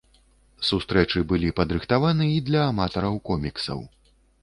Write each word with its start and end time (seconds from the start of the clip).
Сустрэчы 0.69 1.19
былі 1.33 1.53
падрыхтаваны 1.61 2.33
і 2.39 2.43
для 2.51 2.67
аматараў 2.73 3.23
коміксаў. 3.33 3.89